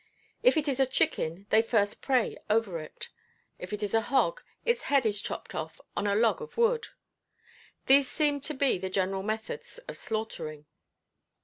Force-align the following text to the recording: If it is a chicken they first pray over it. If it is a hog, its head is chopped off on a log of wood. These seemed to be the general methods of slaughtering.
If 0.41 0.57
it 0.57 0.67
is 0.67 0.79
a 0.79 0.87
chicken 0.87 1.45
they 1.51 1.61
first 1.61 2.01
pray 2.01 2.35
over 2.49 2.79
it. 2.79 3.09
If 3.59 3.71
it 3.71 3.83
is 3.83 3.93
a 3.93 4.01
hog, 4.01 4.41
its 4.65 4.81
head 4.89 5.05
is 5.05 5.21
chopped 5.21 5.53
off 5.53 5.79
on 5.95 6.07
a 6.07 6.15
log 6.15 6.41
of 6.41 6.57
wood. 6.57 6.87
These 7.85 8.09
seemed 8.09 8.43
to 8.45 8.55
be 8.55 8.79
the 8.79 8.89
general 8.89 9.21
methods 9.21 9.77
of 9.87 9.95
slaughtering. 9.95 10.65